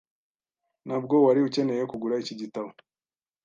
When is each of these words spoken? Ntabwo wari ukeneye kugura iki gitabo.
Ntabwo 0.85 1.15
wari 1.25 1.39
ukeneye 1.47 1.83
kugura 1.91 2.21
iki 2.23 2.33
gitabo. 2.41 2.69